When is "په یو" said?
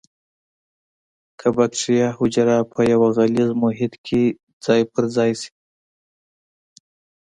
2.71-3.01